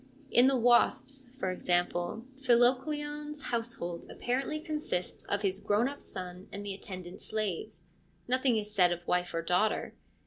[0.31, 6.65] In the Wasps, for example, Philocleon's household apparently consists of his grown up son and
[6.65, 7.87] the attendant slaves:
[8.27, 9.93] nothing is said of wife or daughter.